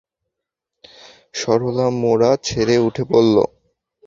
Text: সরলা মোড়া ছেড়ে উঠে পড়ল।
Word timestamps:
সরলা 1.33 1.87
মোড়া 2.01 2.31
ছেড়ে 2.45 2.75
উঠে 2.87 3.03
পড়ল। 3.09 3.35